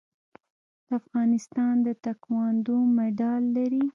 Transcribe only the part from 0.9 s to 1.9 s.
افغانستان